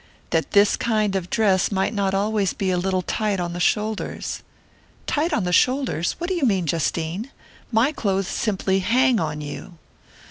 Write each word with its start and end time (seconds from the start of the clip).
"That 0.31 0.53
this 0.53 0.77
kind 0.77 1.15
of 1.15 1.29
dress 1.29 1.71
might 1.71 1.93
not 1.93 2.15
always 2.15 2.53
be 2.53 2.71
a 2.71 2.77
little 2.79 3.03
tight 3.03 3.39
on 3.39 3.53
the 3.53 3.59
shoulders." 3.59 4.41
"Tight 5.05 5.31
on 5.31 5.43
the 5.43 5.53
shoulders? 5.53 6.13
What 6.17 6.27
do 6.29 6.33
you 6.33 6.43
mean, 6.43 6.65
Justine? 6.65 7.29
My 7.71 7.91
clothes 7.91 8.27
simply 8.27 8.79
hang 8.79 9.19
on 9.19 9.41
you!" 9.41 9.77